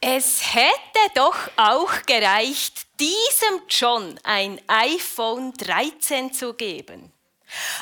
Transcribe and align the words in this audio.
Es 0.00 0.54
hätte 0.54 1.14
doch 1.14 1.36
auch 1.56 1.92
gereicht, 2.06 2.86
diesem 2.98 3.62
John 3.68 4.18
ein 4.22 4.60
iPhone 4.66 5.52
13 5.52 6.32
zu 6.32 6.54
geben. 6.54 7.12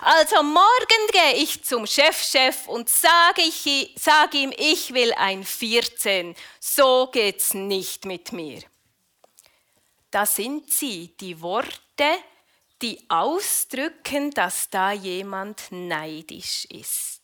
Also 0.02 0.42
morgen 0.42 1.06
gehe 1.12 1.34
ich 1.34 1.62
zum 1.62 1.86
Chefchef 1.86 2.34
-Chef 2.34 2.66
und 2.66 2.88
sage, 2.88 3.42
ich, 3.42 3.94
sage 3.96 4.38
ihm, 4.38 4.52
ich 4.56 4.94
will 4.94 5.12
ein 5.12 5.44
14. 5.44 6.34
So 6.58 7.08
geht's 7.12 7.54
nicht 7.54 8.04
mit 8.04 8.32
mir. 8.32 8.62
Da 10.10 10.24
sind 10.24 10.72
sie, 10.72 11.14
die 11.20 11.40
Worte, 11.40 12.18
die 12.80 12.98
ausdrücken, 13.08 14.30
dass 14.30 14.70
da 14.70 14.92
jemand 14.92 15.70
neidisch 15.70 16.64
ist. 16.64 17.22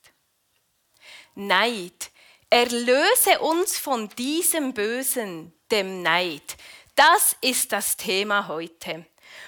Neid. 1.34 2.10
Erlöse 2.54 3.40
uns 3.40 3.80
von 3.80 4.08
diesem 4.10 4.74
Bösen, 4.74 5.52
dem 5.72 6.02
Neid. 6.02 6.56
Das 6.94 7.34
ist 7.40 7.72
das 7.72 7.96
Thema 7.96 8.46
heute. 8.46 9.06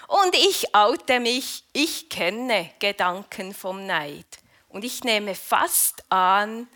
Und 0.08 0.34
ich 0.34 0.74
oute 0.74 1.20
mich, 1.20 1.62
ich 1.72 2.08
kenne 2.08 2.72
Gedanken 2.80 3.54
vom 3.54 3.86
Neid. 3.86 4.26
Und 4.68 4.84
ich 4.84 5.04
nehme 5.04 5.36
fast 5.36 6.02
an, 6.08 6.66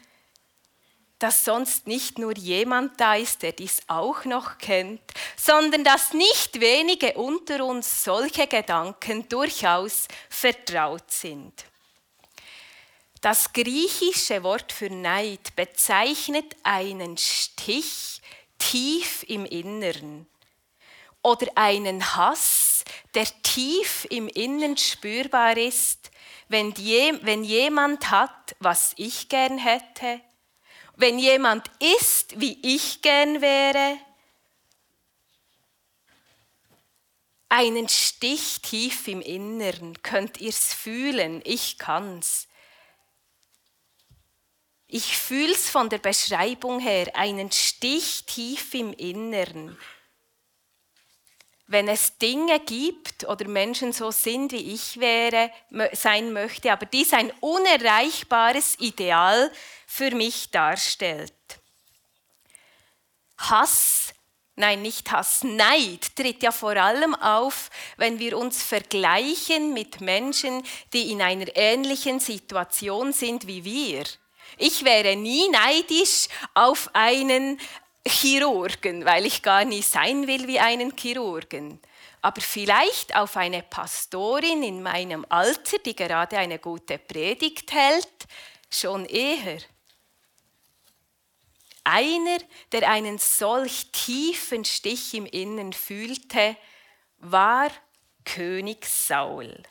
dass 1.18 1.44
sonst 1.44 1.88
nicht 1.88 2.20
nur 2.20 2.36
jemand 2.36 3.00
da 3.00 3.16
ist, 3.16 3.42
der 3.42 3.50
dies 3.50 3.82
auch 3.88 4.24
noch 4.24 4.58
kennt, 4.58 5.02
sondern 5.36 5.82
dass 5.82 6.14
nicht 6.14 6.60
wenige 6.60 7.14
unter 7.14 7.64
uns 7.64 8.04
solche 8.04 8.46
Gedanken 8.46 9.28
durchaus 9.28 10.06
vertraut 10.28 11.10
sind. 11.10 11.64
Das 13.20 13.52
griechische 13.52 14.42
Wort 14.42 14.72
für 14.72 14.88
Neid 14.88 15.54
bezeichnet 15.54 16.56
einen 16.62 17.18
Stich 17.18 18.22
tief 18.58 19.24
im 19.28 19.44
Innern 19.44 20.26
oder 21.22 21.48
einen 21.54 22.16
Hass, 22.16 22.82
der 23.14 23.26
tief 23.42 24.06
im 24.08 24.26
Innern 24.28 24.78
spürbar 24.78 25.58
ist, 25.58 26.10
wenn, 26.48 26.72
je, 26.72 27.18
wenn 27.22 27.44
jemand 27.44 28.10
hat, 28.10 28.56
was 28.58 28.94
ich 28.96 29.28
gern 29.28 29.58
hätte, 29.58 30.22
wenn 30.96 31.18
jemand 31.18 31.70
ist, 32.00 32.40
wie 32.40 32.58
ich 32.62 33.02
gern 33.02 33.42
wäre, 33.42 33.98
einen 37.50 37.88
Stich 37.88 38.62
tief 38.62 39.08
im 39.08 39.20
Innern, 39.20 40.02
könnt 40.02 40.40
ihr 40.40 40.48
es 40.48 40.72
fühlen, 40.72 41.42
ich 41.44 41.76
kann's. 41.76 42.48
Ich 44.92 45.16
fühle 45.16 45.52
es 45.52 45.70
von 45.70 45.88
der 45.88 45.98
Beschreibung 45.98 46.80
her, 46.80 47.10
einen 47.14 47.52
Stich 47.52 48.24
tief 48.26 48.74
im 48.74 48.92
Innern 48.92 49.78
wenn 51.70 51.86
es 51.86 52.18
Dinge 52.18 52.58
gibt 52.58 53.28
oder 53.28 53.46
Menschen 53.46 53.92
so 53.92 54.10
sind, 54.10 54.50
wie 54.50 54.74
ich 54.74 54.98
wäre, 54.98 55.52
sein 55.92 56.32
möchte, 56.32 56.72
aber 56.72 56.84
dies 56.84 57.12
ein 57.12 57.30
unerreichbares 57.38 58.76
Ideal 58.80 59.52
für 59.86 60.10
mich 60.10 60.50
darstellt. 60.50 61.32
Hass, 63.38 64.12
nein, 64.56 64.82
nicht 64.82 65.12
Hass, 65.12 65.44
Neid 65.44 66.16
tritt 66.16 66.42
ja 66.42 66.50
vor 66.50 66.74
allem 66.74 67.14
auf, 67.14 67.70
wenn 67.96 68.18
wir 68.18 68.36
uns 68.36 68.64
vergleichen 68.64 69.72
mit 69.72 70.00
Menschen, 70.00 70.64
die 70.92 71.12
in 71.12 71.22
einer 71.22 71.56
ähnlichen 71.56 72.18
Situation 72.18 73.12
sind 73.12 73.46
wie 73.46 73.64
wir. 73.64 74.02
Ich 74.56 74.84
wäre 74.84 75.16
nie 75.16 75.48
neidisch 75.48 76.28
auf 76.54 76.90
einen 76.92 77.60
Chirurgen, 78.06 79.04
weil 79.04 79.26
ich 79.26 79.42
gar 79.42 79.64
nie 79.64 79.82
sein 79.82 80.26
will 80.26 80.46
wie 80.46 80.60
einen 80.60 80.96
Chirurgen. 80.96 81.80
Aber 82.22 82.40
vielleicht 82.40 83.16
auf 83.16 83.36
eine 83.36 83.62
Pastorin 83.62 84.62
in 84.62 84.82
meinem 84.82 85.24
Alter, 85.28 85.78
die 85.78 85.96
gerade 85.96 86.38
eine 86.38 86.58
gute 86.58 86.98
Predigt 86.98 87.72
hält, 87.72 88.26
schon 88.70 89.06
eher. 89.06 89.58
Einer, 91.84 92.38
der 92.72 92.90
einen 92.90 93.18
solch 93.18 93.90
tiefen 93.90 94.64
Stich 94.64 95.14
im 95.14 95.26
Innern 95.26 95.72
fühlte, 95.72 96.56
war 97.18 97.70
König 98.24 98.86
Saul. 98.86 99.62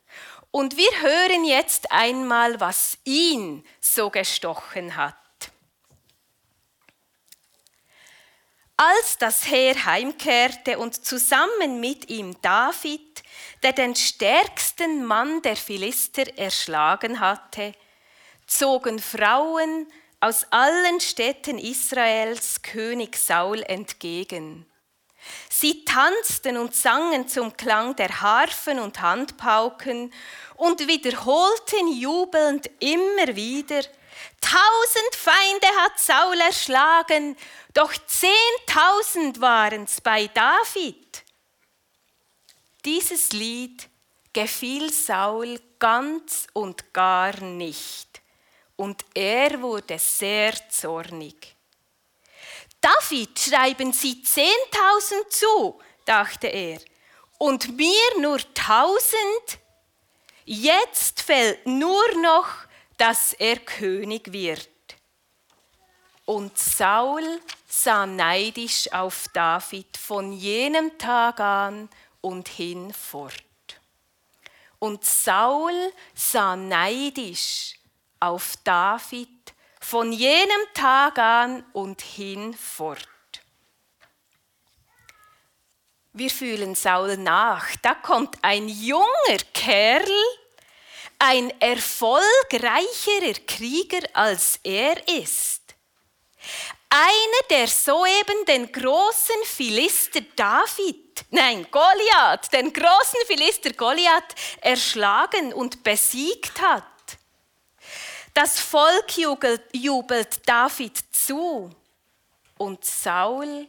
Und 0.52 0.78
wir 0.78 1.02
hören 1.02 1.46
jetzt 1.46 1.92
einmal, 1.92 2.60
was 2.60 2.98
ihn 3.04 3.64
so 3.80 4.10
gestochen 4.10 4.96
hat. 4.96 5.16
Als 8.78 9.18
das 9.18 9.50
Heer 9.50 9.86
heimkehrte 9.86 10.80
und 10.80 11.06
zusammen 11.06 11.82
mit 11.82 12.10
ihm 12.10 12.42
David, 12.42 13.24
der 13.62 13.74
den 13.74 13.94
stärksten 13.94 15.06
Mann 15.06 15.42
der 15.42 15.58
Philister 15.58 16.38
erschlagen 16.38 17.20
hatte, 17.20 17.74
zogen 18.48 19.00
Frauen 19.00 19.86
aus 20.22 20.48
allen 20.52 21.00
Städten 21.02 21.58
Israels 21.58 22.62
König 22.62 23.18
Saul 23.18 23.64
entgegen. 23.64 24.69
Sie 25.50 25.86
tanzten 25.86 26.58
und 26.58 26.76
sangen 26.76 27.28
zum 27.28 27.56
Klang 27.56 27.96
der 27.96 28.22
Harfen 28.22 28.80
und 28.80 29.02
Handpauken 29.02 30.14
und 30.56 30.88
wiederholten 30.88 31.88
jubelnd 32.00 32.70
immer 32.80 33.36
wieder, 33.36 33.82
Tausend 34.42 35.16
Feinde 35.16 35.68
hat 35.82 36.00
Saul 36.00 36.40
erschlagen, 36.40 37.38
doch 37.74 37.94
zehntausend 38.08 39.40
waren's 39.42 40.02
bei 40.02 40.28
David. 40.28 41.24
Dieses 42.86 43.32
Lied 43.32 43.88
gefiel 44.34 44.92
Saul 44.92 45.60
ganz 45.78 46.48
und 46.54 46.94
gar 46.94 47.40
nicht, 47.42 48.22
und 48.76 49.06
er 49.14 49.62
wurde 49.62 50.00
sehr 50.00 50.54
zornig. 50.70 51.56
David 52.82 53.38
schreiben 53.40 53.94
Sie 53.94 54.22
zehntausend 54.22 55.32
zu, 55.32 55.80
dachte 56.06 56.48
er, 56.48 56.80
und 57.38 57.76
mir 57.78 58.20
nur 58.20 58.40
tausend? 58.54 59.60
Jetzt 60.46 61.22
fällt 61.22 61.66
nur 61.66 62.16
noch 62.22 62.70
dass 63.00 63.32
er 63.34 63.58
König 63.58 64.32
wird. 64.34 64.70
Und 66.26 66.60
Saul 66.60 67.42
sah 67.66 68.06
neidisch 68.06 68.92
auf 68.92 69.28
David 69.34 69.98
von 69.98 70.34
jenem 70.34 70.96
Tag 70.98 71.40
an 71.40 71.90
und 72.22 72.50
hinfort. 72.50 73.34
Und 74.80 75.04
Saul 75.04 75.94
sah 76.14 76.56
neidisch 76.56 77.76
auf 78.20 78.56
David 78.64 79.30
von 79.90 80.12
jenem 80.12 80.62
Tag 80.76 81.18
an 81.18 81.66
und 81.74 82.00
hinfort. 82.04 83.08
Wir 86.14 86.30
fühlen 86.30 86.76
Saul 86.76 87.18
nach. 87.18 87.66
Da 87.82 87.96
kommt 87.96 88.38
ein 88.44 88.70
junger 88.70 89.40
Kerl, 89.52 90.08
ein 91.18 91.50
erfolgreicherer 91.60 93.40
Krieger 93.48 94.08
als 94.14 94.60
er 94.64 95.08
ist. 95.08 95.64
Einer, 96.92 97.48
der 97.50 97.68
soeben 97.68 98.46
den 98.48 98.72
großen 98.72 99.44
Philister 99.46 100.22
David, 100.36 101.26
nein, 101.32 101.66
Goliath, 101.72 102.54
den 102.54 102.72
großen 102.72 103.22
Philister 103.26 103.74
Goliath 103.74 104.36
erschlagen 104.62 105.52
und 105.52 105.84
besiegt 105.84 106.62
hat. 106.62 106.84
Das 108.42 108.58
Volk 108.58 109.18
jubelt, 109.74 110.48
David 110.48 110.98
zu 111.12 111.70
und 112.58 112.86
Saul, 112.86 113.68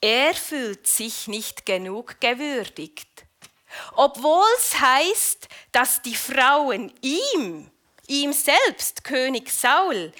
er 0.00 0.32
fühlt 0.32 0.86
sich 0.86 1.26
nicht 1.26 1.66
genug 1.66 2.20
gewürdigt. 2.20 3.08
Obwohl 3.96 4.46
es 4.58 4.80
heißt, 4.80 5.48
dass 5.72 6.02
die 6.02 6.14
Frauen 6.14 6.92
ihm, 7.02 7.68
ihm 8.06 8.32
selbst, 8.32 9.02
König 9.02 9.50
Saul, 9.50 10.12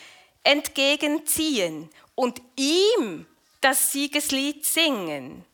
entgegenziehen 0.43 1.89
und 2.17 2.43
ihm 2.57 3.25
das 3.61 3.93
Siegeslied 3.93 4.67
singen. 4.67 5.45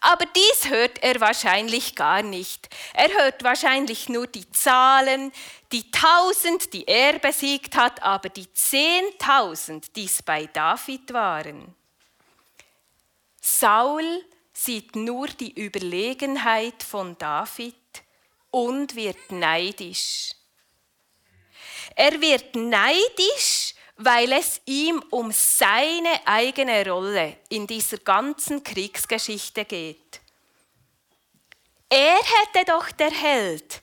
Aber 0.00 0.24
dies 0.26 0.70
hört 0.70 1.02
er 1.02 1.20
wahrscheinlich 1.20 1.94
gar 1.94 2.22
nicht. 2.22 2.68
Er 2.94 3.12
hört 3.12 3.42
wahrscheinlich 3.44 4.08
nur 4.08 4.26
die 4.26 4.50
Zahlen, 4.50 5.32
die 5.72 5.90
tausend, 5.90 6.72
die 6.72 6.86
er 6.86 7.18
besiegt 7.18 7.76
hat, 7.76 8.02
aber 8.02 8.28
die 8.28 8.52
zehntausend, 8.52 9.94
die 9.96 10.04
es 10.04 10.22
bei 10.22 10.46
David 10.46 11.12
waren. 11.12 11.74
Saul 13.40 14.24
sieht 14.52 14.96
nur 14.96 15.28
die 15.28 15.52
Überlegenheit 15.52 16.82
von 16.82 17.16
David 17.18 17.74
und 18.50 18.96
wird 18.96 19.30
neidisch. 19.30 20.30
Er 21.94 22.20
wird 22.20 22.54
neidisch, 22.56 23.65
weil 23.96 24.32
es 24.32 24.60
ihm 24.66 25.02
um 25.10 25.32
seine 25.32 26.26
eigene 26.26 26.88
Rolle 26.88 27.38
in 27.48 27.66
dieser 27.66 27.98
ganzen 27.98 28.62
Kriegsgeschichte 28.62 29.64
geht. 29.64 30.20
Er 31.88 32.16
hätte 32.16 32.64
doch 32.66 32.90
der 32.90 33.10
Held, 33.10 33.80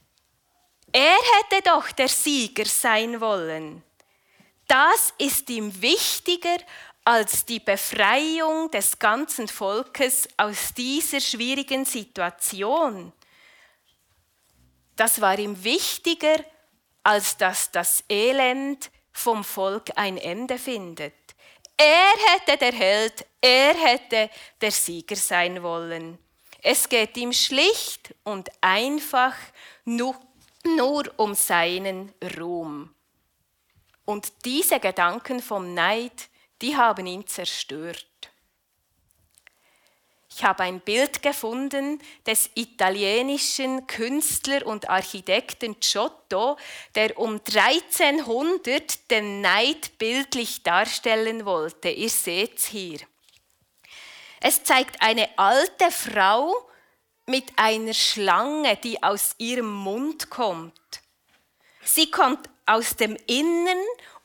er 0.91 1.17
hätte 1.17 1.63
doch 1.63 1.91
der 1.91 2.09
Sieger 2.09 2.65
sein 2.65 3.19
wollen. 3.19 3.81
Das 4.67 5.13
ist 5.17 5.49
ihm 5.49 5.81
wichtiger 5.81 6.57
als 7.05 7.45
die 7.45 7.59
Befreiung 7.59 8.69
des 8.71 8.97
ganzen 8.99 9.47
Volkes 9.47 10.27
aus 10.37 10.73
dieser 10.75 11.19
schwierigen 11.19 11.85
Situation. 11.85 13.11
Das 14.95 15.19
war 15.19 15.37
ihm 15.37 15.63
wichtiger, 15.63 16.43
als 17.03 17.35
dass 17.37 17.71
das 17.71 18.03
Elend 18.07 18.89
vom 19.13 19.43
Volk 19.43 19.91
ein 19.95 20.17
Ende 20.17 20.57
findet. 20.57 21.13
Er 21.77 22.13
hätte 22.29 22.57
der 22.57 22.73
Held, 22.73 23.25
er 23.41 23.73
hätte 23.73 24.29
der 24.61 24.71
Sieger 24.71 25.15
sein 25.15 25.63
wollen. 25.63 26.17
Es 26.61 26.87
geht 26.87 27.17
ihm 27.17 27.33
schlicht 27.33 28.15
und 28.23 28.49
einfach 28.61 29.35
nur, 29.85 30.15
nur 30.63 31.11
um 31.17 31.33
seinen 31.35 32.13
Ruhm. 32.37 32.93
Und 34.05 34.45
diese 34.45 34.79
Gedanken 34.79 35.41
vom 35.41 35.73
Neid, 35.73 36.29
die 36.61 36.75
haben 36.75 37.05
ihn 37.05 37.27
zerstört. 37.27 38.07
Ich 40.35 40.43
habe 40.43 40.63
ein 40.63 40.79
Bild 40.79 41.21
gefunden 41.21 42.01
des 42.25 42.49
italienischen 42.55 43.85
Künstler 43.85 44.65
und 44.65 44.89
Architekten 44.89 45.79
Giotto, 45.79 46.57
der 46.95 47.19
um 47.19 47.33
1300 47.33 49.11
den 49.11 49.41
Neid 49.41 49.97
bildlich 49.99 50.63
darstellen 50.63 51.45
wollte. 51.45 51.89
Ihr 51.89 52.09
seht 52.09 52.57
es 52.57 52.65
hier. 52.65 52.99
Es 54.41 54.63
zeigt 54.63 55.01
eine 55.03 55.29
alte 55.37 55.91
Frau 55.91 56.67
mit 57.27 57.45
einer 57.55 57.93
Schlange, 57.93 58.75
die 58.77 59.03
aus 59.03 59.35
ihrem 59.37 59.71
Mund 59.71 60.31
kommt. 60.31 60.73
Sie 61.83 62.09
kommt 62.09 62.49
aus 62.65 62.95
dem 62.95 63.17
Innen 63.27 63.77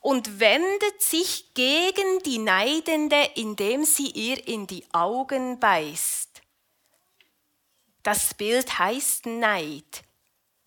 und 0.09 0.41
wendet 0.41 1.03
sich 1.03 1.53
gegen 1.53 2.23
die 2.25 2.39
Neidende, 2.39 3.29
indem 3.35 3.85
sie 3.85 4.07
ihr 4.07 4.49
in 4.49 4.67
die 4.67 4.83
Augen 4.95 5.61
beißt. 5.61 6.41
Das 8.03 8.33
Bild 8.33 8.79
heißt 8.79 9.27
Neid, 9.27 10.05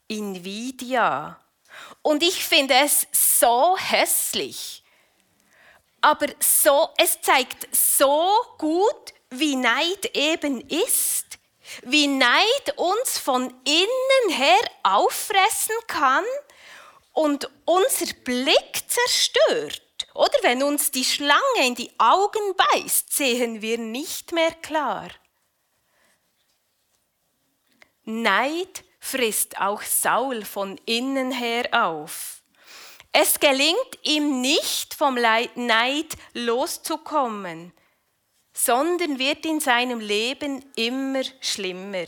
Invidia. 0.08 1.44
Und 2.04 2.22
ich 2.22 2.46
finde 2.46 2.76
es 2.84 3.08
so 3.12 3.76
hässlich. 3.80 4.84
Aber 6.02 6.28
so, 6.40 6.90
es 6.98 7.20
zeigt 7.22 7.68
so 7.76 8.30
gut, 8.60 9.12
wie 9.32 9.56
Neid 9.56 10.16
eben 10.16 10.62
ist, 10.70 11.40
wie 11.82 12.06
Neid 12.06 12.78
uns 12.78 13.18
von 13.18 13.52
innen 13.66 14.38
her 14.38 14.62
auffressen 14.84 15.76
kann 15.88 16.26
und 17.14 17.50
unser 17.66 18.14
Blick 18.24 18.84
zerstört. 18.88 19.82
Oder 20.14 20.38
wenn 20.42 20.64
uns 20.64 20.92
die 20.92 21.06
Schlange 21.06 21.66
in 21.66 21.76
die 21.76 21.92
Augen 21.98 22.56
beißt, 22.56 23.14
sehen 23.14 23.62
wir 23.62 23.78
nicht 23.78 24.32
mehr 24.32 24.52
klar. 24.52 25.10
Neid 28.04 28.84
frisst 29.00 29.60
auch 29.60 29.82
Saul 29.82 30.44
von 30.44 30.80
innen 30.86 31.32
her 31.32 31.70
auf. 31.72 32.42
Es 33.14 33.40
gelingt 33.40 34.00
ihm 34.04 34.42
nicht, 34.42 34.94
vom 34.94 35.16
Neid 35.16 36.18
loszukommen, 36.34 37.74
sondern 38.54 39.20
wird 39.20 39.46
in 39.46 39.60
seinem 39.60 40.00
Leben 40.00 40.64
immer 40.76 41.24
schlimmer. 41.42 42.06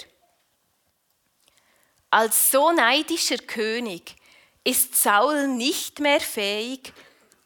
Als 2.10 2.52
so 2.52 2.72
neidischer 2.72 3.38
König 3.38 4.16
ist 4.63 4.95
Saul 4.95 5.48
nicht 5.48 6.00
mehr 6.00 6.21
fähig, 6.21 6.94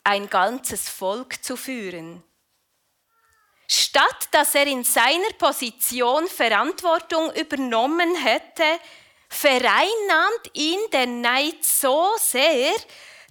ein 0.03 0.29
ganzes 0.29 0.87
Volk 0.89 1.43
zu 1.43 1.57
führen. 1.57 2.23
Statt 3.67 4.29
dass 4.31 4.55
er 4.55 4.67
in 4.67 4.83
seiner 4.83 5.33
Position 5.37 6.27
Verantwortung 6.27 7.33
übernommen 7.33 8.15
hätte, 8.15 8.63
vereinnahmt 9.29 10.51
ihn 10.53 10.79
der 10.93 11.07
Neid 11.07 11.63
so 11.63 12.11
sehr, 12.17 12.73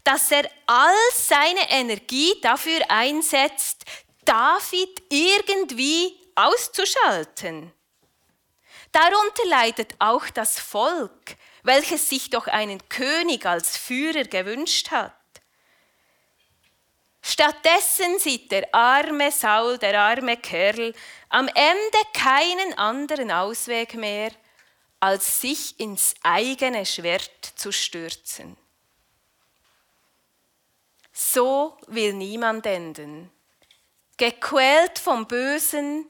dass 0.05 0.31
er 0.31 0.49
all 0.67 0.95
seine 1.15 1.71
Energie 1.71 2.39
dafür 2.43 2.81
einsetzt, 2.89 3.85
David 4.25 5.03
irgendwie 5.09 6.21
auszuschalten. 6.35 7.73
Darunter 8.93 9.47
leidet 9.47 9.95
auch 9.99 10.29
das 10.31 10.59
Volk, 10.59 11.37
welches 11.67 12.09
sich 12.09 12.31
doch 12.31 12.47
einen 12.47 12.89
König 12.89 13.45
als 13.45 13.77
Führer 13.77 14.25
gewünscht 14.25 14.91
hat. 14.91 15.13
Stattdessen 17.23 18.21
sieht 18.21 18.53
der 18.53 18.73
arme 18.73 19.33
Saul, 19.33 19.79
der 19.79 20.01
arme 20.01 20.37
Kerl, 20.37 20.95
am 21.29 21.49
Ende 21.49 21.99
keinen 22.15 22.79
anderen 22.79 23.33
Ausweg 23.33 23.95
mehr, 23.95 24.31
als 25.01 25.41
sich 25.41 25.79
ins 25.81 26.15
eigene 26.23 26.87
Schwert 26.87 27.53
zu 27.57 27.73
stürzen. 27.73 28.57
So 31.13 31.77
will 31.89 32.13
niemand 32.13 32.65
enden. 32.65 33.33
Gequält 34.17 35.01
vom 35.01 35.27
Bösen, 35.27 36.09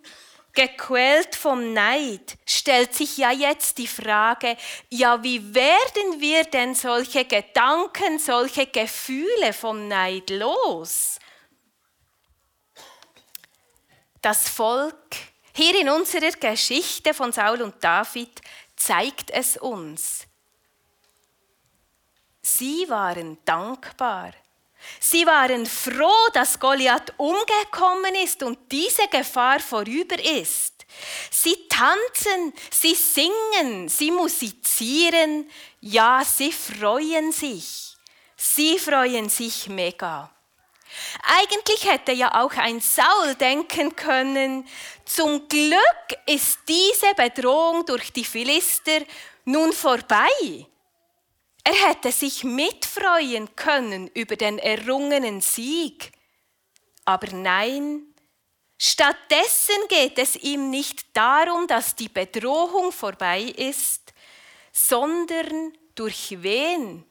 gequält 0.56 1.36
vom 1.36 1.72
Neid, 1.72 2.36
stellt 2.44 2.94
sich 2.94 3.18
ja 3.18 3.30
jetzt 3.30 3.78
die 3.78 3.86
Frage, 3.86 4.56
ja, 4.88 5.22
wie 5.22 5.54
werden 5.54 6.20
wir 6.20 6.42
denn 6.44 6.74
solche 6.74 7.24
Gedanken, 7.24 8.18
solche 8.18 8.66
Gefühle 8.66 9.52
vom 9.52 9.86
Neid 9.86 10.30
los? 10.30 11.20
Das 14.22 14.48
Volk, 14.48 15.14
hier 15.54 15.80
in 15.80 15.88
unserer 15.88 16.32
Geschichte 16.32 17.14
von 17.14 17.30
Saul 17.30 17.62
und 17.62 17.84
David, 17.84 18.40
zeigt 18.74 19.30
es 19.30 19.56
uns. 19.56 20.26
Sie 22.42 22.88
waren 22.88 23.38
dankbar 23.44 24.32
Sie 25.00 25.26
waren 25.26 25.66
froh, 25.66 26.28
dass 26.32 26.58
Goliath 26.58 27.12
umgekommen 27.16 28.14
ist 28.24 28.42
und 28.42 28.58
diese 28.70 29.08
Gefahr 29.08 29.60
vorüber 29.60 30.18
ist. 30.18 30.86
Sie 31.30 31.56
tanzen, 31.68 32.52
sie 32.70 32.94
singen, 32.94 33.88
sie 33.88 34.10
musizieren, 34.10 35.50
ja, 35.80 36.22
sie 36.24 36.52
freuen 36.52 37.32
sich. 37.32 37.96
Sie 38.36 38.78
freuen 38.78 39.28
sich 39.28 39.68
mega. 39.68 40.30
Eigentlich 41.22 41.84
hätte 41.90 42.12
ja 42.12 42.42
auch 42.42 42.52
ein 42.52 42.80
Saul 42.80 43.34
denken 43.34 43.94
können, 43.96 44.66
zum 45.04 45.48
Glück 45.48 46.18
ist 46.26 46.60
diese 46.68 47.14
Bedrohung 47.14 47.84
durch 47.84 48.12
die 48.12 48.24
Philister 48.24 49.00
nun 49.44 49.72
vorbei. 49.72 50.66
Er 51.66 51.88
hätte 51.88 52.12
sich 52.12 52.44
mitfreuen 52.44 53.56
können 53.56 54.06
über 54.14 54.36
den 54.36 54.60
errungenen 54.60 55.40
Sieg. 55.40 56.12
Aber 57.04 57.26
nein, 57.32 58.02
stattdessen 58.78 59.74
geht 59.88 60.16
es 60.16 60.36
ihm 60.36 60.70
nicht 60.70 61.16
darum, 61.16 61.66
dass 61.66 61.96
die 61.96 62.08
Bedrohung 62.08 62.92
vorbei 62.92 63.40
ist, 63.40 64.14
sondern 64.70 65.72
durch 65.96 66.40
wen 66.40 67.04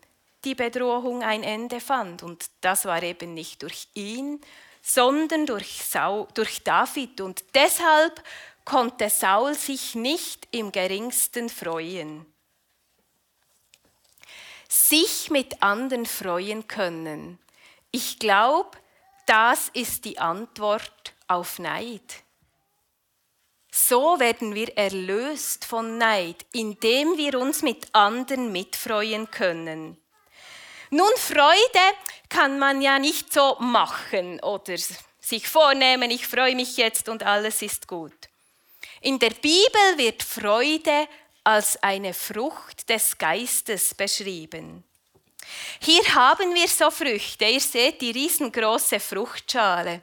die 0.45 0.55
Bedrohung 0.55 1.21
ein 1.21 1.43
Ende 1.43 1.81
fand. 1.81 2.23
Und 2.23 2.45
das 2.61 2.85
war 2.85 3.03
eben 3.03 3.33
nicht 3.33 3.61
durch 3.61 3.89
ihn, 3.93 4.39
sondern 4.81 5.45
durch, 5.45 5.83
Saul, 5.83 6.29
durch 6.33 6.63
David. 6.63 7.19
Und 7.19 7.43
deshalb 7.55 8.23
konnte 8.63 9.09
Saul 9.09 9.53
sich 9.53 9.95
nicht 9.95 10.47
im 10.51 10.71
geringsten 10.71 11.49
freuen 11.49 12.25
sich 14.67 15.29
mit 15.29 15.61
anderen 15.61 16.05
freuen 16.05 16.67
können. 16.67 17.39
Ich 17.91 18.19
glaube, 18.19 18.77
das 19.25 19.69
ist 19.73 20.05
die 20.05 20.19
Antwort 20.19 21.13
auf 21.27 21.59
Neid. 21.59 22.23
So 23.71 24.19
werden 24.19 24.55
wir 24.55 24.77
erlöst 24.77 25.65
von 25.65 25.97
Neid, 25.97 26.45
indem 26.53 27.17
wir 27.17 27.39
uns 27.39 27.61
mit 27.61 27.93
anderen 27.93 28.51
mitfreuen 28.51 29.29
können. 29.31 29.97
Nun, 30.91 31.11
Freude 31.17 31.97
kann 32.29 32.57
man 32.57 32.81
ja 32.81 32.99
nicht 32.99 33.33
so 33.33 33.57
machen 33.59 34.39
oder 34.41 34.77
sich 35.19 35.49
vornehmen, 35.49 36.11
ich 36.11 36.27
freue 36.27 36.55
mich 36.55 36.77
jetzt 36.77 37.09
und 37.09 37.23
alles 37.23 37.61
ist 37.61 37.87
gut. 37.87 38.13
In 39.01 39.19
der 39.19 39.31
Bibel 39.31 39.97
wird 39.97 40.23
Freude 40.23 41.07
als 41.45 41.81
eine 41.83 42.13
Frucht 42.13 42.89
des 42.89 43.17
Geistes 43.17 43.93
beschrieben. 43.93 44.83
Hier 45.79 46.03
haben 46.15 46.53
wir 46.53 46.67
so 46.67 46.89
Früchte. 46.89 47.45
Ihr 47.45 47.59
seht 47.59 48.01
die 48.01 48.11
riesengroße 48.11 48.99
Fruchtschale. 48.99 50.01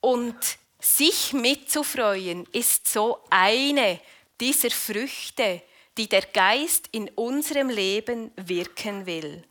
Und 0.00 0.36
sich 0.80 1.32
mitzufreuen 1.32 2.46
ist 2.52 2.88
so 2.88 3.20
eine 3.30 4.00
dieser 4.40 4.70
Früchte, 4.70 5.62
die 5.96 6.08
der 6.08 6.22
Geist 6.22 6.88
in 6.92 7.08
unserem 7.10 7.68
Leben 7.68 8.32
wirken 8.36 9.06
will. 9.06 9.44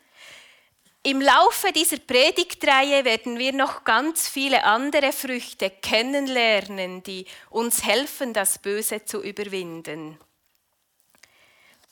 Im 1.03 1.21
Laufe 1.21 1.71
dieser 1.71 1.97
Predigtreihe 1.97 3.05
werden 3.05 3.39
wir 3.39 3.53
noch 3.53 3.83
ganz 3.83 4.27
viele 4.27 4.63
andere 4.63 5.11
Früchte 5.11 5.69
kennenlernen, 5.69 7.01
die 7.01 7.25
uns 7.49 7.83
helfen, 7.83 8.33
das 8.33 8.59
Böse 8.59 9.03
zu 9.05 9.23
überwinden. 9.23 10.19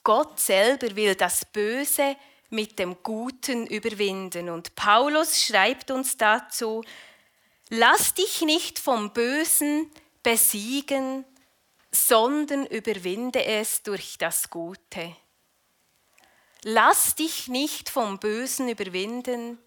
Gott 0.10 0.40
selber 0.40 0.96
will 0.96 1.14
das 1.14 1.46
Böse 1.46 2.16
mit 2.50 2.80
dem 2.80 2.98
Guten 3.04 3.68
überwinden. 3.68 4.50
Und 4.50 4.74
Paulus 4.74 5.40
schreibt 5.40 5.92
uns 5.92 6.18
dazu, 6.18 6.84
lass 7.70 8.16
dich 8.16 8.42
nicht 8.42 8.80
vom 8.80 9.14
Bösen 9.14 9.92
besiegen, 10.24 11.26
sondern 11.92 12.66
überwinde 12.66 13.46
es 13.46 13.84
durch 13.84 14.18
das 14.18 14.50
Gute. 14.50 15.16
Lass 16.64 17.14
dich 17.14 17.48
nicht 17.48 17.92
vom 17.92 18.20
Bösen 18.20 18.68
überwinden, 18.68 19.60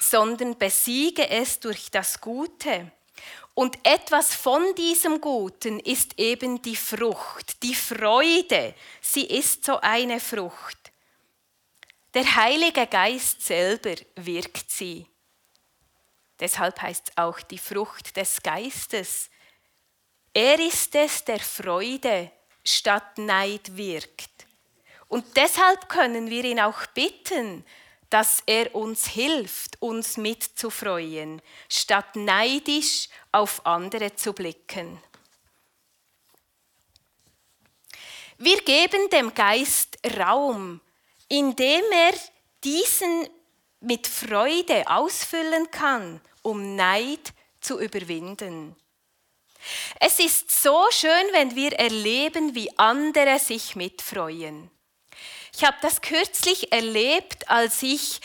sondern 0.00 0.58
besiege 0.58 1.30
es 1.30 1.60
durch 1.60 1.92
das 1.92 2.20
Gute. 2.20 2.90
Und 3.54 3.78
etwas 3.84 4.34
von 4.34 4.74
diesem 4.74 5.20
Guten 5.20 5.80
ist 5.80 6.18
eben 6.18 6.62
die 6.62 6.76
Frucht, 6.76 7.62
die 7.62 7.74
Freude. 7.74 8.74
Sie 9.00 9.24
ist 9.24 9.64
so 9.64 9.80
eine 9.80 10.20
Frucht. 10.20 10.78
Der 12.14 12.36
Heilige 12.36 12.86
Geist 12.86 13.42
selber 13.42 13.94
wirkt 14.16 14.70
sie. 14.70 15.06
Deshalb 16.40 16.80
heißt 16.80 17.10
es 17.10 17.16
auch 17.18 17.40
die 17.40 17.58
Frucht 17.58 18.16
des 18.16 18.42
Geistes. 18.42 19.30
Er 20.32 20.58
ist 20.58 20.94
es, 20.94 21.24
der 21.24 21.40
Freude 21.40 22.30
statt 22.64 23.18
Neid 23.18 23.76
wirkt. 23.76 24.30
Und 25.08 25.36
deshalb 25.36 25.88
können 25.88 26.30
wir 26.30 26.44
ihn 26.44 26.60
auch 26.60 26.86
bitten, 26.86 27.64
dass 28.10 28.42
er 28.46 28.74
uns 28.74 29.06
hilft, 29.06 29.80
uns 29.80 30.16
mitzufreuen, 30.16 31.40
statt 31.68 32.16
neidisch 32.16 33.08
auf 33.32 33.64
andere 33.64 34.14
zu 34.16 34.32
blicken. 34.32 35.00
Wir 38.36 38.60
geben 38.62 39.08
dem 39.10 39.34
Geist 39.34 39.98
Raum, 40.18 40.80
indem 41.28 41.84
er 41.92 42.14
diesen 42.64 43.28
mit 43.80 44.06
Freude 44.06 44.84
ausfüllen 44.88 45.70
kann, 45.70 46.20
um 46.42 46.74
Neid 46.74 47.32
zu 47.60 47.78
überwinden. 47.78 48.76
Es 49.98 50.18
ist 50.18 50.50
so 50.62 50.86
schön, 50.90 51.26
wenn 51.32 51.54
wir 51.54 51.72
erleben, 51.72 52.54
wie 52.54 52.76
andere 52.78 53.38
sich 53.38 53.76
mitfreuen. 53.76 54.70
Ich 55.54 55.64
habe 55.64 55.76
das 55.82 56.00
kürzlich 56.00 56.72
erlebt, 56.72 57.48
als 57.50 57.82
ich 57.82 58.20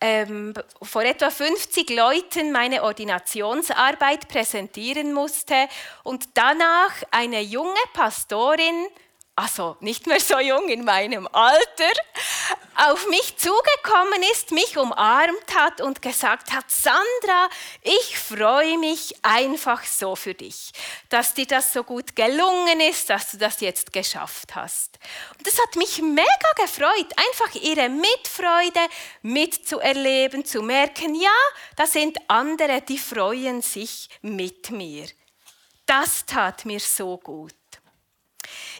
ähm, 0.00 0.52
vor 0.82 1.02
etwa 1.02 1.30
50 1.30 1.90
Leuten 1.90 2.52
meine 2.52 2.82
Ordinationsarbeit 2.82 4.28
präsentieren 4.28 5.12
musste 5.12 5.68
und 6.04 6.28
danach 6.34 6.92
eine 7.10 7.40
junge 7.40 7.74
Pastorin 7.94 8.86
also 9.36 9.76
nicht 9.80 10.06
mehr 10.06 10.18
so 10.18 10.38
jung 10.38 10.68
in 10.70 10.82
meinem 10.82 11.28
Alter, 11.30 11.92
auf 12.74 13.06
mich 13.08 13.36
zugekommen 13.36 14.22
ist, 14.32 14.50
mich 14.50 14.78
umarmt 14.78 15.54
hat 15.54 15.80
und 15.82 16.00
gesagt 16.00 16.52
hat, 16.52 16.70
Sandra, 16.70 17.48
ich 17.82 18.18
freue 18.18 18.78
mich 18.78 19.14
einfach 19.22 19.84
so 19.84 20.16
für 20.16 20.34
dich, 20.34 20.72
dass 21.10 21.34
dir 21.34 21.46
das 21.46 21.72
so 21.72 21.84
gut 21.84 22.16
gelungen 22.16 22.80
ist, 22.80 23.10
dass 23.10 23.30
du 23.30 23.36
das 23.36 23.60
jetzt 23.60 23.92
geschafft 23.92 24.54
hast. 24.54 24.98
Und 25.36 25.46
das 25.46 25.58
hat 25.60 25.76
mich 25.76 26.00
mega 26.00 26.50
gefreut, 26.56 27.12
einfach 27.16 27.54
ihre 27.62 27.90
Mitfreude 27.90 28.80
mitzuerleben, 29.20 30.46
zu 30.46 30.62
merken, 30.62 31.14
ja, 31.14 31.30
da 31.76 31.86
sind 31.86 32.18
andere, 32.28 32.80
die 32.80 32.98
freuen 32.98 33.60
sich 33.60 34.08
mit 34.22 34.70
mir. 34.70 35.06
Das 35.84 36.24
tat 36.26 36.64
mir 36.64 36.80
so 36.80 37.18
gut. 37.18 37.54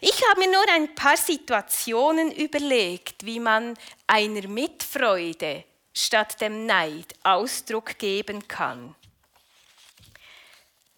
Ich 0.01 0.21
habe 0.29 0.41
mir 0.41 0.51
nur 0.51 0.65
ein 0.69 0.93
paar 0.95 1.17
Situationen 1.17 2.31
überlegt, 2.31 3.25
wie 3.25 3.39
man 3.39 3.77
einer 4.05 4.47
Mitfreude 4.47 5.63
statt 5.93 6.39
dem 6.41 6.65
Neid 6.65 7.15
Ausdruck 7.23 7.97
geben 7.97 8.47
kann. 8.47 8.95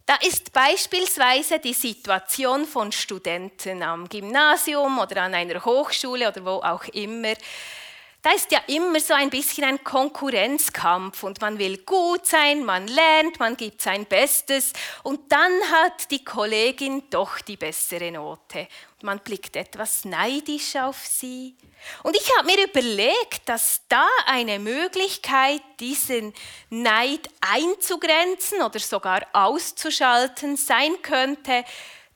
Da 0.05 0.15
ist 0.15 0.51
beispielsweise 0.51 1.59
die 1.59 1.73
Situation 1.73 2.65
von 2.65 2.91
Studenten 2.91 3.83
am 3.83 4.09
Gymnasium 4.09 4.97
oder 4.97 5.21
an 5.21 5.35
einer 5.35 5.63
Hochschule 5.63 6.27
oder 6.27 6.43
wo 6.43 6.63
auch 6.63 6.83
immer, 6.85 7.35
da 8.29 8.35
ist 8.35 8.51
ja 8.51 8.59
immer 8.67 8.99
so 8.99 9.13
ein 9.13 9.31
bisschen 9.31 9.63
ein 9.63 9.83
Konkurrenzkampf 9.83 11.23
und 11.23 11.41
man 11.41 11.57
will 11.57 11.77
gut 11.79 12.27
sein, 12.27 12.63
man 12.63 12.87
lernt, 12.87 13.39
man 13.39 13.57
gibt 13.57 13.81
sein 13.81 14.05
Bestes 14.05 14.71
und 15.01 15.31
dann 15.31 15.51
hat 15.71 16.11
die 16.11 16.23
Kollegin 16.23 17.03
doch 17.09 17.39
die 17.39 17.57
bessere 17.57 18.11
Note. 18.11 18.67
Man 19.01 19.19
blickt 19.19 19.55
etwas 19.55 20.05
neidisch 20.05 20.75
auf 20.75 20.97
sie. 21.07 21.55
Und 22.03 22.15
ich 22.15 22.29
habe 22.37 22.45
mir 22.45 22.67
überlegt, 22.67 23.47
dass 23.47 23.81
da 23.87 24.05
eine 24.25 24.59
Möglichkeit, 24.59 25.61
diesen 25.79 26.33
Neid 26.69 27.29
einzugrenzen 27.41 28.61
oder 28.61 28.79
sogar 28.79 29.25
auszuschalten 29.33 30.55
sein 30.55 31.01
könnte, 31.01 31.63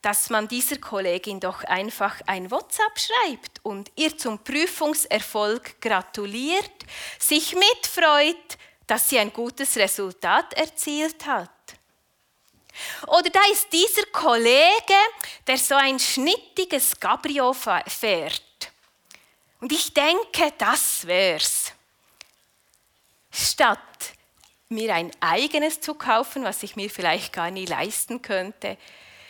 dass 0.03 0.29
man 0.29 0.49
dieser 0.49 0.77
Kollegin 0.77 1.39
doch 1.39 1.63
einfach 1.63 2.21
ein 2.27 2.51
WhatsApp 2.51 2.99
schreibt 2.99 3.61
und 3.63 3.89
ihr 3.95 4.15
zum 4.17 4.37
Prüfungserfolg 4.37 5.79
gratuliert, 5.79 6.71
sich 7.17 7.55
mitfreut, 7.55 8.57
dass 8.85 9.09
sie 9.09 9.17
ein 9.17 9.31
gutes 9.31 9.77
Resultat 9.77 10.53
erzielt 10.55 11.25
hat. 11.25 11.49
Oder 13.07 13.29
da 13.29 13.39
ist 13.53 13.71
dieser 13.71 14.05
Kollege, 14.07 14.93
der 15.47 15.57
so 15.57 15.75
ein 15.75 15.97
schnittiges 15.97 16.99
Cabrio 16.99 17.53
fährt. 17.53 18.43
Und 19.61 19.71
ich 19.71 19.93
denke, 19.93 20.51
das 20.57 21.07
wär's. 21.07 21.71
Statt 23.31 23.79
mir 24.67 24.93
ein 24.93 25.11
eigenes 25.21 25.79
zu 25.79 25.93
kaufen, 25.93 26.43
was 26.43 26.61
ich 26.63 26.75
mir 26.75 26.89
vielleicht 26.89 27.31
gar 27.31 27.51
nie 27.51 27.65
leisten 27.65 28.21
könnte, 28.21 28.77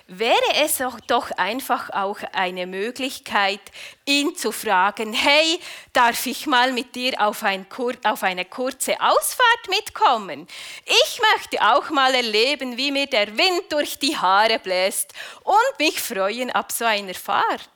wäre 0.07 0.63
es 0.63 0.81
doch 1.07 1.31
einfach 1.31 1.89
auch 1.91 2.19
eine 2.33 2.67
Möglichkeit, 2.67 3.61
ihn 4.05 4.35
zu 4.35 4.51
fragen, 4.51 5.13
hey, 5.13 5.59
darf 5.93 6.25
ich 6.25 6.45
mal 6.45 6.71
mit 6.73 6.95
dir 6.95 7.19
auf, 7.21 7.43
ein 7.43 7.65
auf, 8.03 8.23
eine 8.23 8.45
kurze 8.45 8.99
Ausfahrt 8.99 9.69
mitkommen? 9.69 10.47
Ich 10.85 11.21
möchte 11.33 11.61
auch 11.61 11.89
mal 11.89 12.13
erleben, 12.13 12.77
wie 12.77 12.91
mir 12.91 13.07
der 13.07 13.37
Wind 13.37 13.71
durch 13.71 13.97
die 13.99 14.17
Haare 14.17 14.59
bläst 14.59 15.13
und 15.43 15.79
mich 15.79 15.99
freuen 15.99 16.51
ab 16.51 16.71
so 16.71 16.85
einer 16.85 17.13
Fahrt. 17.13 17.69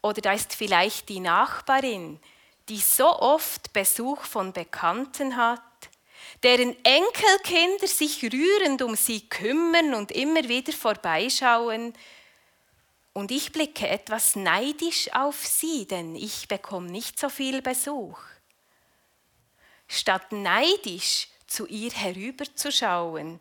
Oder 0.00 0.20
da 0.20 0.32
ist 0.32 0.54
vielleicht 0.54 1.08
die 1.08 1.20
Nachbarin, 1.20 2.18
die 2.68 2.78
so 2.78 3.06
oft 3.06 3.72
Besuch 3.72 4.22
von 4.22 4.52
Bekannten 4.52 5.36
hat 5.36 5.62
deren 6.42 6.76
Enkelkinder 6.84 7.86
sich 7.86 8.22
rührend 8.24 8.82
um 8.82 8.96
sie 8.96 9.28
kümmern 9.28 9.94
und 9.94 10.10
immer 10.10 10.48
wieder 10.48 10.72
vorbeischauen. 10.72 11.94
Und 13.12 13.30
ich 13.30 13.52
blicke 13.52 13.86
etwas 13.88 14.36
neidisch 14.36 15.12
auf 15.12 15.46
sie, 15.46 15.86
denn 15.86 16.16
ich 16.16 16.48
bekomme 16.48 16.90
nicht 16.90 17.18
so 17.18 17.28
viel 17.28 17.62
Besuch. 17.62 18.18
Statt 19.86 20.32
neidisch 20.32 21.28
zu 21.46 21.66
ihr 21.66 21.90
herüberzuschauen, 21.90 23.38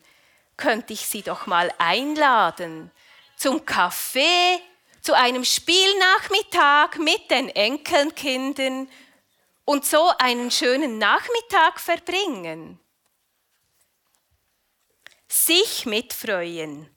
könnte 0.58 0.94
ich 0.94 1.08
sie 1.08 1.24
doch 1.24 1.48
mal 1.48 1.74
einladen 1.80 2.92
zum 3.38 3.66
Kaffee, 3.66 4.60
zu 5.02 5.14
einem 5.14 5.44
Spielnachmittag 5.44 6.98
mit 7.00 7.32
den 7.32 7.50
Enkelkindern 7.50 8.88
und 9.66 9.86
so 9.86 10.12
einen 10.20 10.52
schönen 10.52 11.00
Nachmittag 11.00 11.80
verbringen 11.80 12.80
sich 15.32 15.86
mitfreuen. 15.86 16.90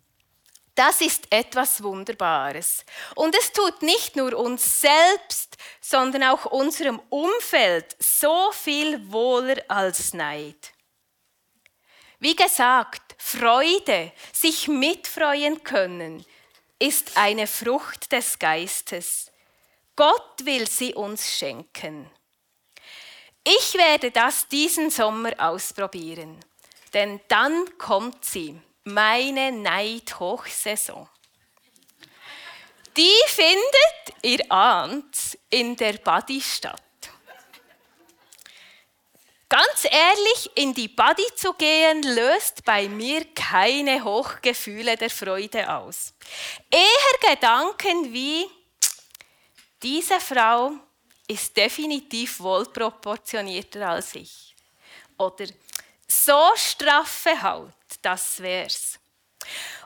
Das 0.75 1.01
ist 1.01 1.27
etwas 1.31 1.83
Wunderbares. 1.83 2.85
Und 3.15 3.37
es 3.39 3.53
tut 3.53 3.83
nicht 3.83 4.17
nur 4.17 4.37
uns 4.37 4.81
selbst, 4.81 5.57
sondern 5.81 6.25
auch 6.25 6.47
unserem 6.47 7.01
Umfeld 7.11 7.95
so 8.01 8.51
viel 8.51 9.11
wohler 9.13 9.63
als 9.69 10.15
Neid. 10.15 10.73
Wie 12.19 12.35
gesagt, 12.35 13.15
Freude, 13.19 14.13
sich 14.33 14.67
mitfreuen 14.67 15.63
können, 15.63 16.25
ist 16.79 17.17
eine 17.17 17.47
Frucht 17.47 18.11
des 18.11 18.39
Geistes. 18.39 19.31
Gott 19.95 20.45
will 20.45 20.69
sie 20.69 20.95
uns 20.95 21.37
schenken. 21.37 22.11
Ich 23.45 23.75
werde 23.75 24.11
das 24.11 24.49
diesen 24.49 24.91
Sommer 24.91 25.33
ausprobieren, 25.39 26.41
denn 26.95 27.21
dann 27.29 27.77
kommt 27.77 28.25
sie, 28.25 28.61
meine 28.85 29.53
Neidhochsaison. 29.53 31.09
Die 32.97 33.21
findet, 33.27 34.23
ihr 34.23 34.51
ahnt, 34.51 35.37
in 35.51 35.77
der 35.77 35.95
Body 35.95 36.41
statt. 36.41 36.81
Ganz 39.49 39.85
ehrlich, 39.85 40.51
in 40.57 40.75
die 40.75 40.89
Body 40.89 41.27
zu 41.37 41.53
gehen, 41.55 42.03
löst 42.03 42.65
bei 42.65 42.89
mir 42.89 43.25
keine 43.35 44.03
Hochgefühle 44.03 44.97
der 44.97 45.11
Freude 45.11 45.73
aus. 45.73 46.15
Eher 46.71 47.31
Gedanken 47.31 48.13
wie, 48.13 48.47
diese 49.83 50.19
Frau 50.19 50.73
ist 51.29 51.57
definitiv 51.57 52.41
wohlproportionierter 52.41 53.89
als 53.89 54.15
ich. 54.15 54.57
Oder 55.19 55.47
so 56.25 56.53
straffe 56.57 57.43
Haut, 57.43 57.73
das 58.03 58.41
wär's. 58.41 58.99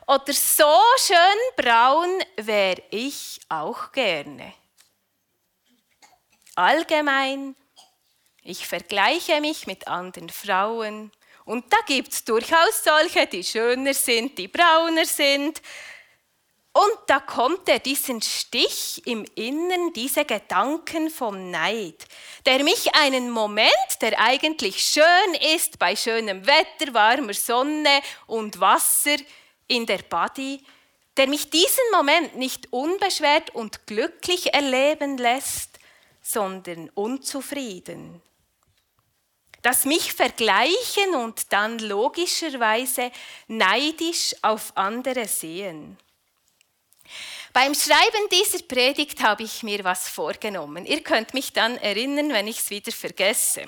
Oder 0.07 0.33
so 0.33 0.73
schön 0.97 1.39
braun 1.55 2.23
wäre 2.37 2.81
ich 2.91 3.39
auch 3.49 3.91
gerne. 3.91 4.53
Allgemein 6.55 7.55
ich 8.43 8.65
vergleiche 8.67 9.41
mich 9.41 9.67
mit 9.67 9.87
anderen 9.87 10.29
Frauen 10.29 11.11
und 11.45 11.71
da 11.71 11.77
gibt 11.85 12.13
es 12.13 12.23
durchaus 12.23 12.83
solche, 12.83 13.27
die 13.27 13.43
schöner 13.43 13.93
sind, 13.93 14.37
die 14.37 14.47
brauner 14.47 15.05
sind. 15.05 15.61
Und 16.71 16.99
da 17.07 17.19
kommt 17.19 17.67
er 17.67 17.79
diesen 17.79 18.21
Stich 18.21 19.01
im 19.05 19.25
Innern, 19.35 19.91
diese 19.93 20.23
Gedanken 20.23 21.09
vom 21.09 21.49
Neid, 21.49 22.05
der 22.45 22.63
mich 22.63 22.93
einen 22.93 23.31
Moment, 23.31 23.73
der 24.01 24.19
eigentlich 24.19 24.83
schön 24.83 25.33
ist, 25.55 25.79
bei 25.79 25.95
schönem 25.95 26.45
Wetter, 26.45 26.93
warmer 26.93 27.33
Sonne 27.33 28.01
und 28.27 28.59
Wasser 28.59 29.17
in 29.67 29.87
der 29.87 29.99
Body, 29.99 30.63
der 31.17 31.27
mich 31.27 31.49
diesen 31.49 31.91
Moment 31.91 32.37
nicht 32.37 32.71
unbeschwert 32.71 33.53
und 33.55 33.87
glücklich 33.87 34.53
erleben 34.53 35.17
lässt, 35.17 35.79
sondern 36.21 36.89
unzufrieden 36.93 38.21
das 39.61 39.85
mich 39.85 40.13
vergleichen 40.13 41.15
und 41.15 41.51
dann 41.51 41.79
logischerweise 41.79 43.11
neidisch 43.47 44.35
auf 44.41 44.71
andere 44.75 45.27
sehen. 45.27 45.97
Beim 47.51 47.73
Schreiben 47.73 48.29
dieser 48.31 48.63
Predigt 48.63 49.21
habe 49.23 49.43
ich 49.43 49.63
mir 49.63 49.83
was 49.83 50.07
vorgenommen. 50.07 50.85
Ihr 50.85 51.01
könnt 51.01 51.33
mich 51.33 51.51
dann 51.51 51.77
erinnern, 51.77 52.31
wenn 52.31 52.47
ich 52.47 52.59
es 52.59 52.69
wieder 52.69 52.91
vergesse. 52.91 53.65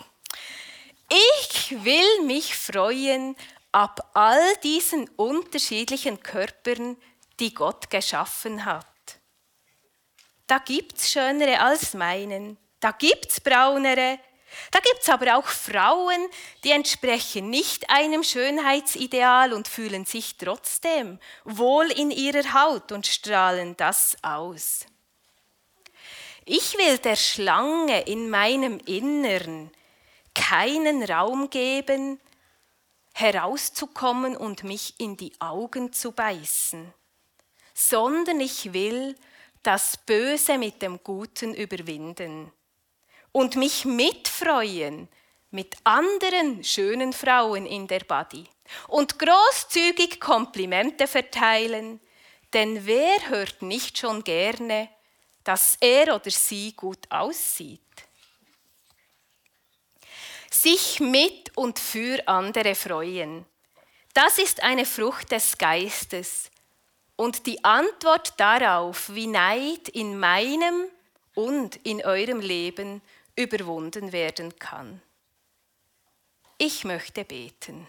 Ich 1.10 1.84
will 1.84 2.26
mich 2.26 2.56
freuen 2.56 3.36
ab 3.72 4.12
all 4.14 4.56
diesen 4.64 5.10
unterschiedlichen 5.16 6.22
Körpern, 6.22 6.96
die 7.40 7.54
Gott 7.54 7.90
geschaffen 7.90 8.66
hat. 8.66 8.86
Da 10.48 10.60
gibt 10.60 10.98
es 10.98 11.12
schönere 11.12 11.60
als 11.60 11.94
meinen, 11.94 12.58
da 12.80 12.92
gibt 12.92 13.32
es 13.32 13.40
braunere, 13.40 14.20
da 14.72 14.80
gibt 14.80 15.02
es 15.02 15.10
aber 15.10 15.38
auch 15.38 15.48
Frauen, 15.48 16.28
die 16.64 16.72
entsprechen 16.72 17.50
nicht 17.50 17.90
einem 17.90 18.24
Schönheitsideal 18.24 19.54
und 19.54 19.68
fühlen 19.68 20.06
sich 20.06 20.38
trotzdem 20.38 21.20
wohl 21.44 21.92
in 21.92 22.12
ihrer 22.12 22.54
Haut 22.54 22.92
und 22.92 23.08
strahlen 23.08 23.76
das 23.78 24.18
aus. 24.22 24.86
Ich 26.46 26.78
will 26.78 26.98
der 26.98 27.16
Schlange 27.16 28.02
in 28.02 28.30
meinem 28.30 28.80
Innern 28.80 29.72
keinen 30.34 31.04
Raum 31.04 31.50
geben, 31.50 32.20
herauszukommen 33.14 34.36
und 34.36 34.64
mich 34.64 35.00
in 35.00 35.18
die 35.18 35.34
Augen 35.40 35.94
zu 35.94 36.12
beißen, 36.12 36.94
sondern 37.74 38.40
ich 38.40 38.74
will 38.74 39.16
das 39.64 39.98
Böse 39.98 40.58
mit 40.58 40.82
dem 40.82 41.04
Guten 41.04 41.54
überwinden 41.54 42.52
und 43.32 43.56
mich 43.56 43.86
mitfreuen 43.86 45.08
mit 45.52 45.76
anderen 45.84 46.64
schönen 46.64 47.14
Frauen 47.14 47.66
in 47.66 47.88
der 47.88 48.02
Body 48.02 48.46
und 48.88 49.20
großzügig 49.20 50.20
Komplimente 50.20 51.08
verteilen, 51.08 52.00
denn 52.54 52.86
wer 52.86 53.30
hört 53.30 53.62
nicht 53.62 53.98
schon 53.98 54.24
gerne, 54.24 54.90
dass 55.44 55.78
er 55.80 56.16
oder 56.16 56.32
sie 56.32 56.74
gut 56.74 57.00
aussieht? 57.10 57.80
Sich 60.50 61.00
mit 61.00 61.56
und 61.58 61.80
für 61.80 62.28
andere 62.28 62.76
freuen, 62.76 63.46
das 64.14 64.38
ist 64.38 64.62
eine 64.62 64.86
Frucht 64.86 65.32
des 65.32 65.58
Geistes 65.58 66.52
und 67.16 67.46
die 67.46 67.64
Antwort 67.64 68.34
darauf, 68.38 69.14
wie 69.14 69.28
Neid 69.28 69.88
in 69.90 70.20
meinem 70.20 70.86
und 71.34 71.78
in 71.84 72.04
eurem 72.04 72.42
Leben 72.42 73.02
überwunden 73.36 74.12
werden 74.12 74.58
kann. 74.58 75.02
Ich 76.58 76.84
möchte 76.84 77.26
beten. 77.26 77.88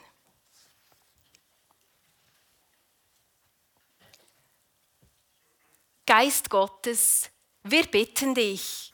Geist 6.07 6.51
Gottes, 6.51 7.31
wir 7.63 7.87
bitten 7.87 8.35
dich, 8.35 8.93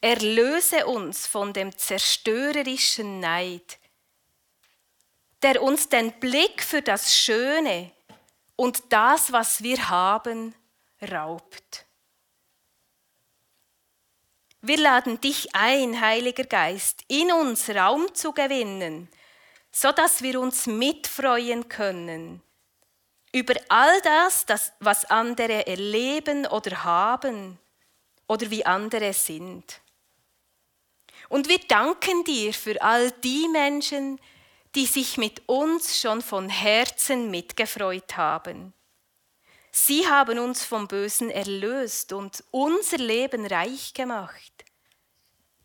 erlöse 0.00 0.86
uns 0.86 1.26
von 1.26 1.52
dem 1.52 1.76
zerstörerischen 1.76 3.20
Neid, 3.20 3.78
der 5.42 5.62
uns 5.62 5.88
den 5.88 6.12
Blick 6.20 6.62
für 6.62 6.80
das 6.80 7.16
Schöne 7.16 7.92
und 8.56 8.92
das, 8.92 9.32
was 9.32 9.62
wir 9.62 9.88
haben, 9.88 10.54
raubt. 11.10 11.87
Wir 14.60 14.78
laden 14.78 15.20
dich 15.20 15.54
ein, 15.54 16.00
Heiliger 16.00 16.44
Geist, 16.44 17.04
in 17.08 17.30
uns 17.32 17.70
Raum 17.70 18.12
zu 18.14 18.32
gewinnen, 18.32 19.08
so 19.70 19.92
dass 19.92 20.22
wir 20.22 20.40
uns 20.40 20.66
mitfreuen 20.66 21.68
können 21.68 22.42
über 23.32 23.54
all 23.68 24.00
das, 24.02 24.72
was 24.80 25.04
andere 25.06 25.66
erleben 25.66 26.46
oder 26.46 26.84
haben 26.84 27.58
oder 28.26 28.50
wie 28.50 28.64
andere 28.64 29.12
sind. 29.12 29.80
Und 31.28 31.48
wir 31.48 31.58
danken 31.58 32.24
dir 32.24 32.54
für 32.54 32.80
all 32.80 33.10
die 33.10 33.48
Menschen, 33.48 34.18
die 34.74 34.86
sich 34.86 35.18
mit 35.18 35.46
uns 35.46 36.00
schon 36.00 36.22
von 36.22 36.48
Herzen 36.48 37.30
mitgefreut 37.30 38.16
haben. 38.16 38.72
Sie 39.80 40.06
haben 40.08 40.40
uns 40.40 40.64
vom 40.64 40.88
Bösen 40.88 41.30
erlöst 41.30 42.12
und 42.12 42.42
unser 42.50 42.98
Leben 42.98 43.46
reich 43.46 43.94
gemacht. 43.94 44.52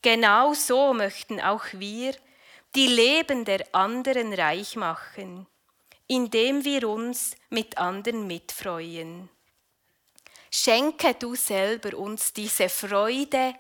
Genau 0.04 0.54
so 0.54 0.94
möchten 0.94 1.42
auch 1.42 1.66
wir 1.74 2.16
die 2.76 2.88
Leben 2.88 3.44
der 3.44 3.66
anderen 3.74 4.32
reich 4.34 4.76
machen, 4.76 5.48
indem 6.08 6.64
wir 6.64 6.88
uns 6.88 7.36
mit 7.50 7.78
anderen 7.78 8.28
mitfreuen. 8.28 9.30
Schenke 10.52 11.16
du 11.16 11.36
selber 11.36 11.98
uns 11.98 12.32
diese 12.34 12.70
Freude, 12.70 13.56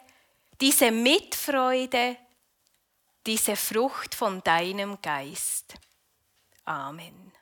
diese 0.61 0.91
Mitfreude, 0.91 2.15
diese 3.25 3.55
Frucht 3.55 4.13
von 4.13 4.43
deinem 4.43 5.01
Geist. 5.01 5.73
Amen. 6.63 7.33